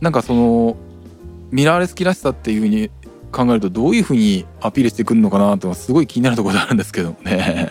[0.00, 0.76] なんかその
[1.52, 2.90] ミラーレス機らしさっていうふうに
[3.30, 7.70] 考えるとどういうふうにアピールしてくるのかなってすごい気になるところであるんですけどもね。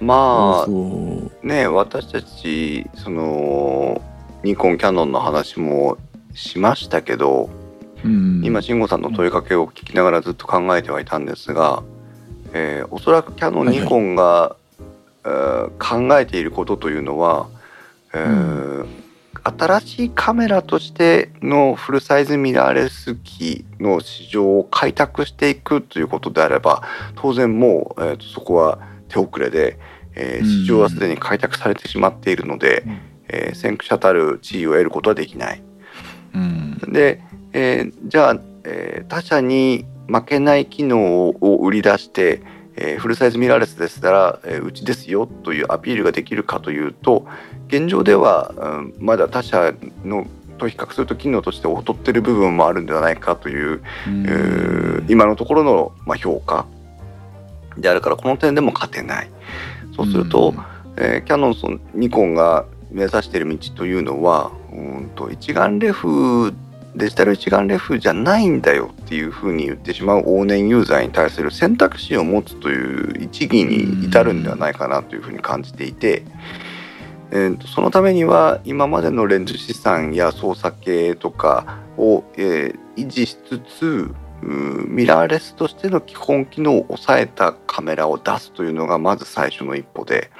[0.00, 0.66] まあ
[1.42, 4.00] ね私たちその
[4.44, 5.98] ニコンキャノンの話も
[6.38, 7.50] しましたけど、
[8.04, 11.82] うん、今慎吾さんの問いかけを聞きながらずっと考えてはいたんですが、
[12.52, 14.56] えー、おそらくキャノン、ニコンが、
[15.24, 17.48] えー、考えていることというのは、
[18.14, 18.88] えー、うん、
[19.42, 26.84] 新しいカメラとしてのフルサイズミラーレス機の市場を開拓していくということであれば
[27.16, 29.76] 当然もう、えーと、そこは手遅れで、
[30.14, 35.67] えー、市場はすでに開拓されてしまっているので、うん、えー、先駆者たる地位を得ることはできない。
[36.84, 37.20] うん、で、
[37.52, 42.42] えー、じゃあ、えー、他社に負けない機能を売り出して、
[42.76, 47.26] えー、フルサイズミラーレスでしたら、えー、うちですよというアピールができるかというと
[47.66, 49.74] 現状では、うん、まだ他社
[50.04, 50.26] の
[50.58, 56.66] と比較すると機能として劣っている部分もあるんではないかという、う今のところの、まあ、評価。
[57.76, 59.30] であるからこの点でも勝てない。
[59.94, 60.52] そうすると、
[60.96, 66.54] えー、キャノンニコンが目指している道というのはうんと一眼レフ
[66.94, 76.24] デジタル一眼レフじゃないんだよっていうふうに言ってしまう往年ユーザーに対する選択肢を持つという一義に至るんではないかなというふうに感じていて、
[77.30, 90.30] えー、そのためには今までのレンズ資産や操作系とかを、えー、維持しつつミラーレスとしての基本機能を抑えたカメラを出すというのがまず最初の一歩で、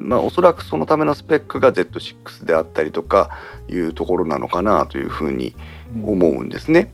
[0.00, 3.30] まあ、おそらくそのためのスペックが Z6 であったりとか
[3.68, 5.54] いうところなのかなというふうに
[6.02, 6.92] 思うんですね。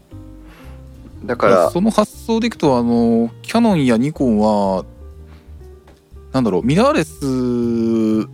[1.25, 4.85] だからその発想でいくとあのキャノンやニコンは
[6.33, 8.29] なんだろうミラーレス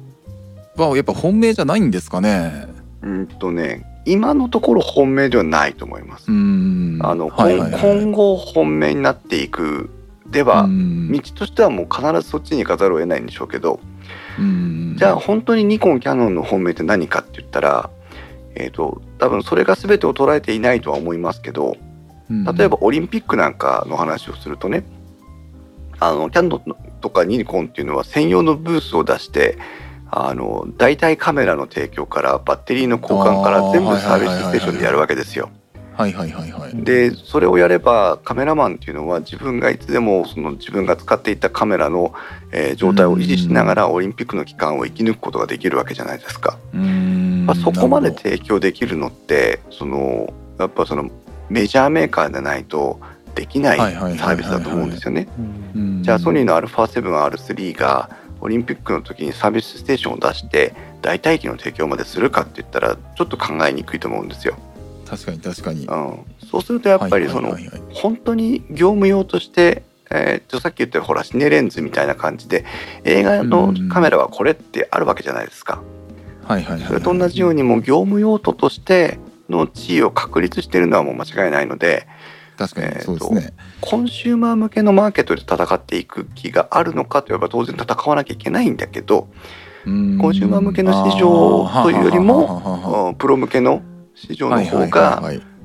[0.81, 2.67] はやっぱ本命じゃないんですかね。
[3.03, 6.27] うんとね今のところ本命ではないと思います。
[6.29, 9.91] あの、はいはいはい、今後本命になっていく
[10.27, 13.81] では道としてはもう必ずそっちに行かざるを得ないんでしょうけど
[14.97, 17.91] じゃあ本当にニコンキャノンの本命って何かって言ったら、
[18.55, 21.77] えーと、多分それが全てを捉えていないとは思いますけど
[22.57, 24.85] 例えばオリンピックなんかの話をするとね
[25.99, 29.59] あのキャノンとかニコンっていうのは専用のブースを出して
[30.11, 35.51] あの代替カメラの提供からバッテリーの交換から全部サービスステーションでやるわけですよ。
[36.01, 42.15] はいはいはいはい、でそれをやればカメラマンっていうのは自分がいつでもその自分が使っていたカメラの、
[42.53, 46.57] えー、状態を維持しながらオリンピックの期間を生き抜くことができるわけじゃないですか。
[46.73, 51.11] まあ、そこまで提供できるのってそのやっぱその
[51.51, 52.99] メジャーメーカーでないと
[53.35, 55.29] できないサービスだと思うんですよね。
[56.01, 58.11] じゃあソニーの α7R3 が
[58.41, 64.57] オリンピックの時にサービスステーションを出して代替機の提供までするかって言ったらちょっと考えにくいと思うんですよ。
[65.11, 67.57] 確かに確かに、うん、そうするとやっぱりその、
[67.93, 72.65] 本当に業務用としてえー、とさっき言ったほらシネレンズみたいな感じで
[73.05, 75.85] 映画のカメラはこれってあるわけじゃないですか。
[76.45, 82.09] はいはい、それと同じようにもう業務用途としての地位を確立しているのはもう間違いないので
[82.59, 89.29] 確かにそうですね、コンシューマー向けのマーケットで戦っていく気があるのかといえば当然戦わなきゃいけないんだけど
[89.85, 93.83] コンシューマー向けの市場というよりもプロ向けの
[94.27, 95.23] 市場の方が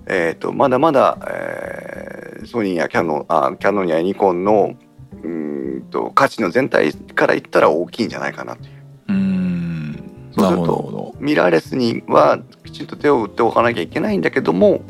[0.07, 4.75] えとまだまだ、えー、ソニーやキャノンあキャノンやニコンの
[5.23, 8.71] うんと価値の全体から言ったら大きいんじゃないかなという。
[9.09, 14.81] うんそうするとミラーレスにはきちんと手を打っておかなきゃいけないんだけども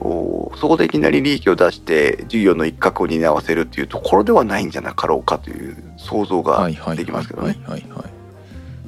[0.00, 7.56] そこでいきなり利益を出して事業の一角を担わせるっていうところではないんじゃなかろうかという想像ができますけどね。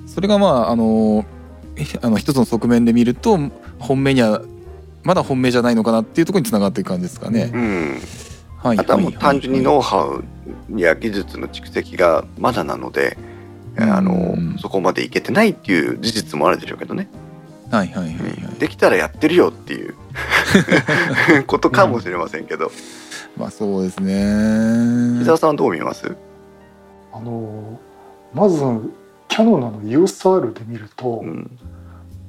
[0.06, 1.24] それがまああの
[2.02, 3.38] あの一つの側面で見ると
[3.78, 4.42] 本命には
[5.02, 7.50] まだ本命じゃないのかなっていうところにつながっていく感じですかね。
[7.54, 8.00] うん。
[8.58, 13.16] はい、あとはもう単純にノウハウや技術の蓄積がまだなので、
[13.78, 17.08] あのそこまでいけてないっていう事実もあるでしょうけどね。
[17.70, 19.94] はいはいはい、はい、できたらやってるよっていう。
[21.46, 22.72] ことかもしれませんけど、うん、
[23.36, 25.20] まあそうですね。
[25.20, 26.16] 伊沢さんどう見ます？
[27.12, 27.78] あの
[28.32, 28.58] まず
[29.28, 31.50] キャノンの EOSR で見ると、うん、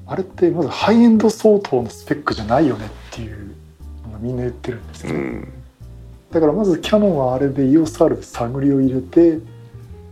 [0.08, 3.56] あれってまずハイエンド相当のスペックじゃないよねっていう
[4.06, 5.48] のがみんな言ってるんですけど、うん、
[6.32, 9.39] だからまずキャノンはあれで EOSR で探りを入れて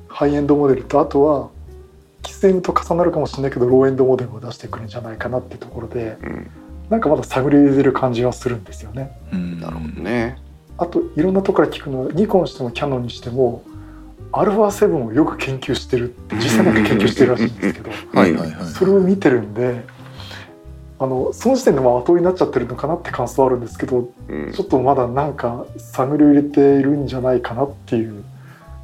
[0.08, 1.49] ハイエンドモデルとあとは
[2.23, 6.49] 喫煙と重なるかもしれないけどローエンドモデルを出してくるんじゃないかなっていうところで、うん、
[6.89, 9.17] なんかまだ探り入れる感じはするんですよね。
[9.31, 10.38] うん、なるほどね。
[10.77, 13.63] あといろんなところから聞くのはニコンにしてもキャノンにしても
[14.43, 17.91] α7 をよく研究してるって実際なんか研究してるらしいんですけど
[18.65, 19.85] それを見てるんで
[20.97, 28.23] あのその時点でも後追いになっちゃってるのかなって感想はあるんですけど、うん、ちょっとまだなんか探りを入れているんじゃないかなっていう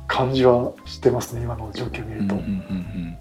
[0.07, 2.35] 感じはしてますね今の状況を見ると。
[2.35, 2.47] うんうんうん。
[2.47, 3.17] うん。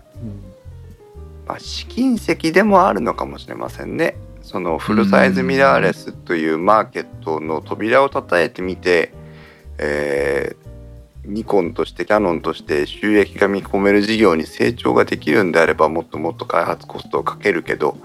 [1.46, 4.16] まあ、試金石でもあるのかもしれませんね。
[4.42, 9.12] そのフルサイズミラーレスというマーケットの扉を叩いてみて、
[9.78, 10.60] えー、
[11.31, 17.96] ニコンとしてキャノンとして収益が見込める事業に成長ができるんであればもっともっと開発コストをかけるけど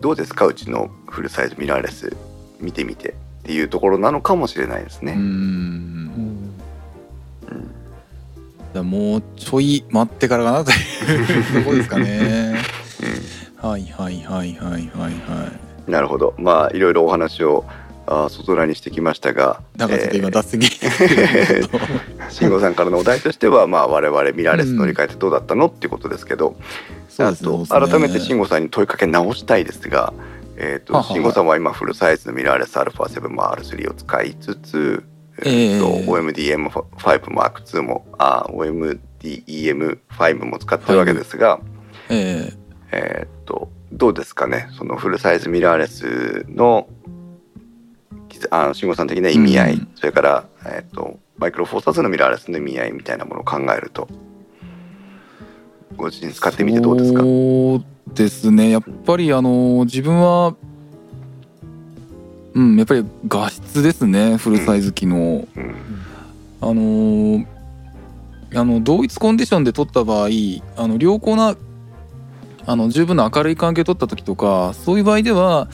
[0.00, 0.46] どうですか？
[0.46, 2.16] うちのフルサイズミラーレス
[2.60, 3.14] 見てみてっ
[3.44, 5.12] ていうところなのかもしれないですね。
[5.12, 6.52] うん
[8.74, 10.74] もうちょい待ってからかなとい
[11.60, 12.56] うとこですかね。
[13.56, 15.50] はいはいはいはいはいは
[15.88, 15.90] い。
[15.90, 16.34] なるほど。
[16.36, 17.64] まあいろいろお話を
[18.06, 20.60] あ外裏にしてきましたが、なんかちょっと今脱線
[22.30, 26.56] 慎吾さんからのお題としては、まあ我々ミラーレス乗り換えてどうだったの、っていうことですけど、
[27.18, 30.14] あと改めて慎吾さんに問いかけ直したいですが、
[30.56, 35.04] えっ、ー、と慎吾さんは今フルサイズのミラーレス α7 も R3 を使いつつ。
[35.40, 41.60] えー、と OMDM5 Mark2 もあ OMDEM5 も使ってるわけですが、
[42.08, 42.54] え
[42.90, 46.88] えーっとどうですかねそのフルサイズミラーレスの
[48.50, 49.88] あの慎吾さん的な意味合い、うん。
[49.94, 54.08] それから、えーっとマイクロフォーサーズのミラーレスの意味合いみたいなものを考えると
[55.96, 57.20] ご自身使ってみてどうですか？
[57.20, 57.84] そう
[58.14, 58.70] ですね。
[58.70, 60.54] やっぱりあの自分は
[62.54, 64.38] うんやっぱり画質ですね。
[64.38, 65.74] フルサイズ機能、うん。
[66.62, 67.46] あのー
[68.54, 70.28] あの同一コンディションで撮った場合
[70.76, 71.56] あの良好な
[72.64, 75.68] あの十分な明るい環境を撮った時とかそういう場合では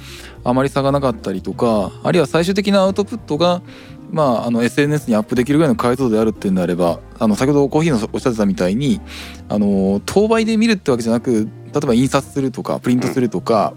[0.45, 3.63] あまり差がなかったりとかあるいは最終的なアウトプットが、
[4.11, 9.01] まあ、あの SNS にアップできるぐらいの解像度であるっていうんであればあの先ほどコーヒーのおっしゃってたみたいに
[9.49, 13.75] あの当倍で見るってわけじゃなく例えば印刷するとかプリントするとか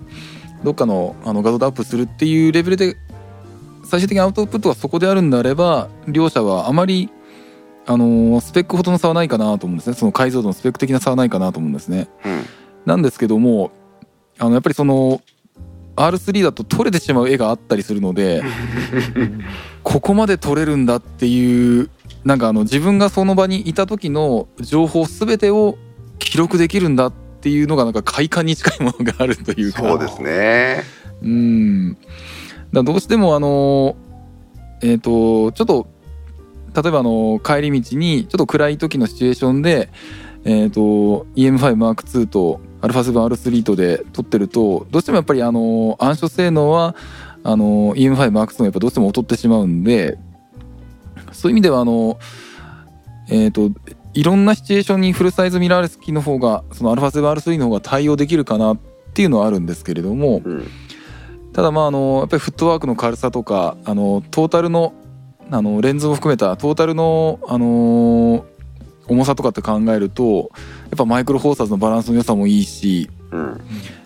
[0.63, 2.97] どっかのあの画像でアップするっていうレベルで
[3.84, 7.11] 最終的にアウトプットがそこであるんであれば両者はあまり
[7.86, 12.07] あのスペックほどの差はないかなと思うんですねその解像度のスペック的な差はないかなと思うんですね。
[12.26, 12.45] うん
[12.86, 13.72] なんですけども
[14.38, 15.22] あのやっぱりその
[15.96, 18.43] R3 だと撮れてしまう絵があったりするので
[19.84, 21.89] ここまで撮れるんだっていう
[22.24, 25.78] なんかあの自分がその場にいた時の情報全てを
[26.18, 29.84] 記録できるんだっていうのがなんか快感に近いものがあるというか。
[29.84, 30.84] そうですね。
[31.22, 31.98] うん。
[32.74, 33.96] だどうしてもあの
[34.82, 35.88] えっ、とちょっと
[36.76, 39.89] 例えばあの帰り道にちょっと暗い時のシチュエーションで
[40.43, 46.95] えっ、と EM5M2 と α7R3 とで撮ってるとどうしてもやっぱりあの暗所性能は
[47.43, 50.17] あの EM5M2 がやっぱどうしても劣ってしまうんで
[51.32, 52.17] そういう意味ではあの
[53.30, 53.71] えっ、と
[54.13, 58.80] いろんなシチュエーションにフルサイズミラーレス機の方がその α7R3 の方が対応できるかなっ
[59.13, 60.67] ていうのはあるんですけれども、うん。
[61.53, 64.93] ただまああのやっぱりフットワークの軽さとかあのトータルの
[65.51, 68.45] あのレンズも含めたトータルの、あの
[69.08, 70.51] 重さとかって考えると
[70.84, 73.62] やっぱマイクロフォーサーズのバランスの良さもいいしうん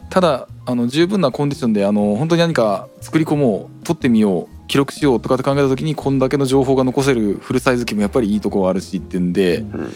[0.10, 9.94] ただあの十分なコンディションであの本当に何か作り込もう撮ってみよう記録しようとかって考えた時にこんだけの情報が残せるフルサイズ機もやっぱりいいところあるしっていうんでうん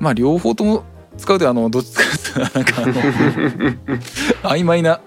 [0.00, 0.84] まあ両方とも
[1.18, 2.94] 使うであのどっちかっていうとかあの
[4.56, 5.00] 曖昧な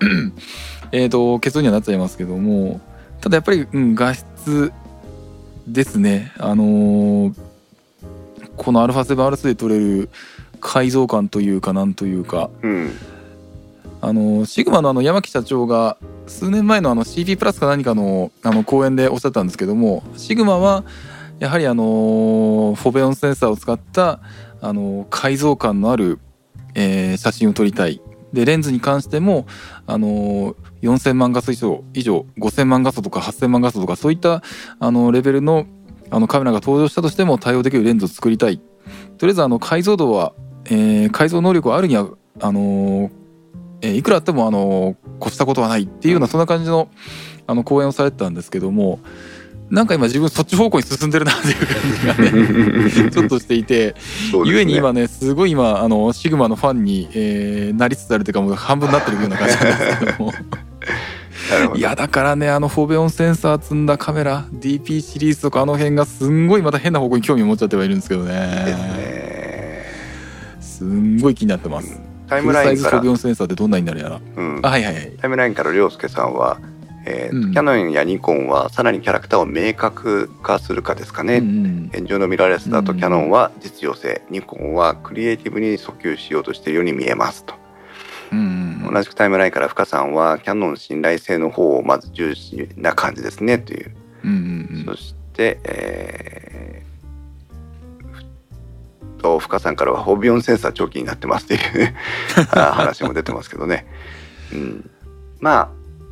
[0.91, 2.81] えと結論にはなっちゃいますけども
[3.21, 4.71] ただやっぱり、うん、画質
[5.67, 6.31] ですね。
[6.37, 7.44] あのー
[8.57, 10.09] この α7R2 で撮れる
[10.59, 12.49] 解像感というかなんというか。
[12.61, 12.91] うん。
[14.01, 15.97] あのシグマのあの山木社長が
[16.27, 20.83] 数年前のあの CP プラスか何かのあの講演でおっしゃったんですけどもシグマは
[21.39, 24.19] やはりあのフォベオンセンサーを使った
[24.61, 26.19] あの解像感のある、
[26.75, 28.01] えー写真を撮りたい。
[28.33, 29.47] でレンズに関しても
[29.87, 34.43] あの4000万画素以上以上5000万画素とか8000万画素とかそういった
[34.79, 35.65] あのレベルの
[36.15, 38.61] あのカメラが登場したとしても対応できるレンズを作りたい。
[39.17, 40.31] とりあえずあの解像度は、
[40.63, 42.07] えー解像能力はあるには
[42.39, 43.11] あの
[43.81, 46.87] えーいくらあってもあの越したことはないっていうようなそんな感じの
[47.47, 49.01] あの講演をされてたんですけども
[49.69, 53.95] なんか今自分そっち方向に進んでるなっていう感じがね ちょっとしていて
[54.45, 60.31] ゆえに今ねすごい今あのシグマのファンに、えーなりつつあるというかもう半分になってるような感じなんですけども
[61.75, 68.41] いやだからねあのフォベオンセンサー積んだカメラ DP シリーズとかあの辺がすんごいまた変な方向に興味を持っちゃってはいるんですけどですね。
[68.65, 69.45] ね
[70.59, 72.01] すんごい気になってます。
[72.27, 72.89] タイフルサイムラインから。
[72.89, 74.21] ズフォベオンセンサーってどんなになるやら。
[74.35, 74.59] うん。
[74.63, 75.11] あはいはいはい。
[75.17, 76.59] タイムラインから涼介さんは、
[77.05, 77.51] えーうん。
[77.53, 81.89] キャノンやニコンはさらにキャラクターを明確化するかですかね、うんうん。
[81.93, 82.97] 現状のミラーレスだとうん。
[82.97, 87.64] キャノンは実用性、ニコンはクリエイティブに訴求しようとしているように見えますと、うんうん
[88.31, 93.91] 同じくタイムラインから深さんはキャノン信頼性の方をまず重視な感じですねという、
[94.85, 101.95] そして、えー、と深さんからはホビオンセンサー長期になってますっていう
[102.51, 103.85] あ話も出てますけどね、
[104.53, 104.89] うん、
[105.39, 105.69] まあ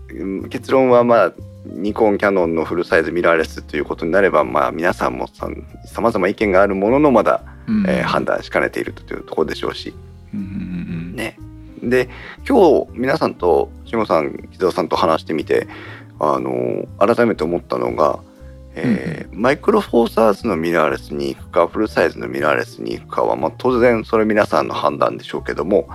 [0.10, 1.34] うん結論はまあ
[1.66, 7.86] ニコンキャノンのフルサイズミラーレスということになればまあ皆さんもさまざま意見があるもののまだ、うん。
[7.88, 9.94] えー判断しかねているというところでしょうし。
[10.34, 10.63] うん
[11.90, 12.10] で
[12.48, 15.68] 今日皆さんと慎吾さん木澤さんと話してみて
[16.20, 18.20] あの改めて思ったのが、
[18.76, 25.90] えーマイクロフォーサーズのミラーレスに行くかフルサイズのミラーレスに行くかは、まあ、当然それ皆さんの判断でしょうけども、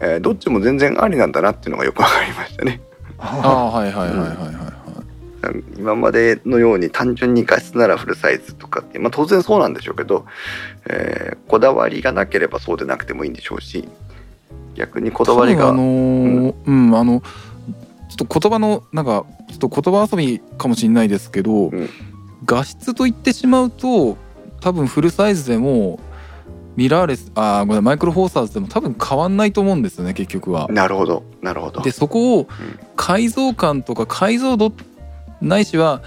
[0.00, 2.80] えーどっちも全然ありなんだなっていうのがよくわかりましたね。
[3.18, 5.64] ああはいはいはいはいはいはい。
[5.76, 10.26] 今までのように単純に画質ならフルサイズとかって、まあ、当然そうなんでしょうけど、
[10.86, 13.88] えーこだわりがなければそうでなくてもいいんでしょうし
[14.82, 17.22] 逆にこだわりが、あのーうん、あの
[18.08, 21.88] ちょっと言葉のなんかちょっと言葉遊びかもしれないですけど、ん。
[22.44, 24.16] 画質と言ってしまうと
[24.60, 26.00] 多分フルサイズでも
[26.74, 30.66] ミラーレスあーごめんマイクロフォーサーズでも多分変わんないと思うんですよね結局は。
[30.68, 31.82] なるほどなるほど。
[31.82, 32.48] でそこを
[32.96, 34.72] 解像感とか解像度
[35.40, 36.02] ないしは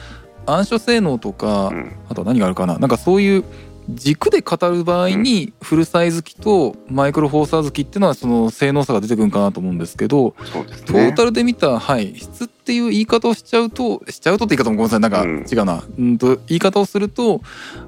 [0.45, 1.95] 暗所性能とか、うん。
[2.09, 2.77] あとは何があるかな。
[2.77, 3.43] なんかそういう
[3.89, 10.45] 軸で語る場合にフルサイズ機とマイクロフォーサーズ機っていうのはその性能差が出てくるんかなと思うんですけどね。
[10.85, 14.99] トータルで見た、はい、質っていう言い方をしちゃうとしちゃうとって言い方もごめんなさい。
[14.99, 15.45] なんかうん。
[15.51, 17.41] 違うな、うん、と言い方をすると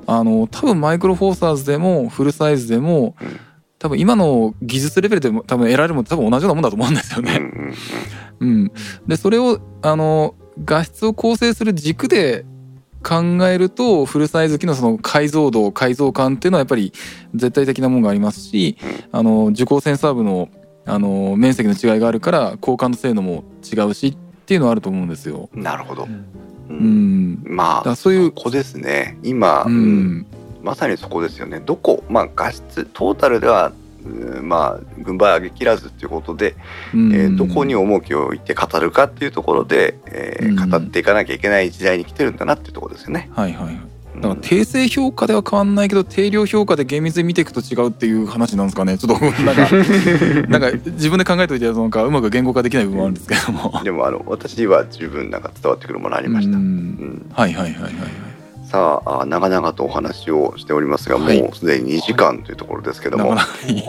[0.06, 3.40] あの多分マイクロフォーサーズでもフルサイズでもうん。
[3.80, 7.40] 多分今の技術レベルでも多分得られるもの多分同じようなもんだと思うんですよね。
[8.40, 8.72] うん、
[9.08, 12.46] でそれをあの画質を構成する軸で
[13.04, 16.94] 考えるとフルサイズ機のその解像度解像感っていうのはやっぱり
[17.36, 18.78] 絶対的なものがありますし、
[19.12, 20.50] あの受光センサー部の
[20.86, 25.50] あの面積の違いがあるから交換の性能も違うしっていうのはあると思うんですよ。
[25.54, 26.08] うんなるほど、
[26.70, 27.44] うん。
[27.44, 29.18] まあそういうここですね。
[29.24, 30.08] 今、ううん。
[30.20, 30.26] ん、
[30.64, 31.60] まさにそこですよね。
[31.60, 33.87] どこまあ画質トータルではうん
[34.42, 36.56] まあ軍配上げきらずっていうことで、
[36.94, 43.30] うんえーどこに重きを置いて語るかっていうところで、えーうん語っていかなきゃいけない時代に来てるんだなっていうところですよね。
[43.34, 49.68] はいはいうんだから定性評価では変わんないけど定量評価で厳密に見ていくと違うっていう話なんですかねちょっとなんか
[50.50, 53.80] なんか自分で考えといてなんかうまく言語化できない部分もあるんですけども。
[53.84, 56.58] でもあの私は十分なんか伝わってくるものありました。
[56.58, 57.94] はいはいはいはいはい。
[58.68, 61.42] さああ長々とお話をしておりますが、はい。
[61.42, 63.84] もうすでに2時間というところですけども、なかなかいい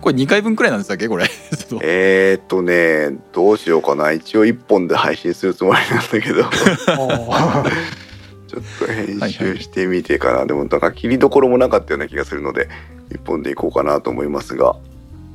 [0.00, 1.26] これ2回分くらいなんでしたっけこれ。
[1.82, 4.12] えーっとねどうしようかな。
[4.12, 6.44] 一応1本で配信するつもりなんだけど。
[7.32, 7.64] あ
[8.46, 12.68] ちょっと編集してみてかな、でもなんか切りどころもなかったような気がするので
[13.10, 14.76] 1本でいこうかなと思いますが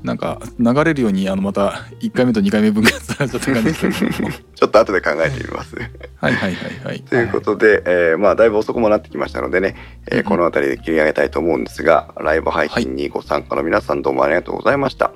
[0.04, 5.76] なんか流れるようにあのまた1回目と2回目分がされちゃった感じですけども ちょっと後で考えてみます。
[5.76, 7.02] はいはいはいはい。
[7.08, 9.76] ということで、えーまあだいぶ遅くもなってきましたのでね、
[10.08, 15.08] えーうんこの辺りで切り上げたいと思うんですがライブ配信にご参加の皆さんどうもありがとうございました。
[15.08, 15.12] あ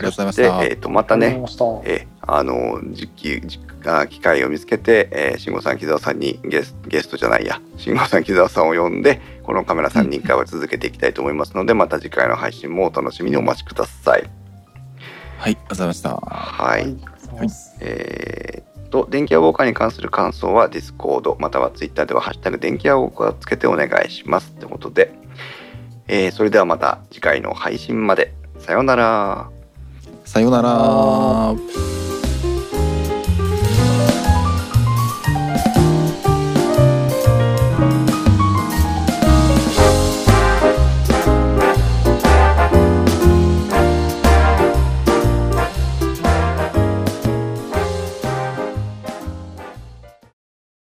[0.00, 14.22] りがとうございましそたえーとまたねありがとうございましたえーあの時期時あ機会を見つけて、えー、慎吾さん木澤さんにゲスゲストじゃないや慎吾さん木澤さんを呼んでこのカメラ3人会は続けていきたいと思いますので、また次回の配信もお楽しみにお待ちください。
[15.38, 16.14] はいありがとうございました。
[16.14, 17.48] はい、はい
[17.80, 25.12] えー、と電気屋ウォーカーに関する感想は Discord または Twitter では「ハッシュタグ電気屋ウォーカー」をつけてお願いしますということで、
[26.06, 29.50] えーそれではまた次回の配信までさようなら。
[30.24, 32.11] さようなら。